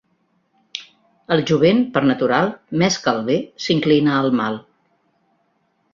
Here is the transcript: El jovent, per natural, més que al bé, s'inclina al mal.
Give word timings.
El 1.35 1.43
jovent, 1.51 1.83
per 1.97 2.03
natural, 2.13 2.49
més 2.85 2.97
que 3.05 3.13
al 3.15 3.23
bé, 3.31 3.39
s'inclina 3.67 4.19
al 4.23 4.33
mal. 4.41 4.59